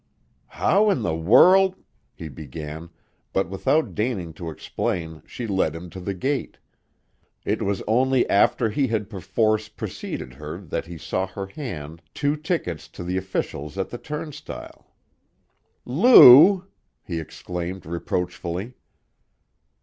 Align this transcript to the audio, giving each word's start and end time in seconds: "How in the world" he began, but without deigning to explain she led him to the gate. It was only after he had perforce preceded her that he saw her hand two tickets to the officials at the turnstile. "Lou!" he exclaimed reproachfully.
"How 0.47 0.89
in 0.89 1.03
the 1.03 1.15
world" 1.15 1.75
he 2.21 2.27
began, 2.27 2.89
but 3.33 3.51
without 3.51 3.93
deigning 3.93 4.33
to 4.33 4.49
explain 4.49 5.21
she 5.27 5.45
led 5.45 5.75
him 5.75 5.91
to 5.91 5.99
the 5.99 6.15
gate. 6.15 6.57
It 7.45 7.61
was 7.61 7.83
only 7.87 8.27
after 8.27 8.71
he 8.71 8.87
had 8.87 9.11
perforce 9.11 9.69
preceded 9.69 10.33
her 10.33 10.57
that 10.59 10.87
he 10.87 10.97
saw 10.97 11.27
her 11.27 11.45
hand 11.45 12.01
two 12.15 12.35
tickets 12.35 12.87
to 12.87 13.03
the 13.03 13.17
officials 13.17 13.77
at 13.77 13.91
the 13.91 13.99
turnstile. 13.99 14.87
"Lou!" 15.85 16.65
he 17.03 17.19
exclaimed 17.19 17.85
reproachfully. 17.85 18.73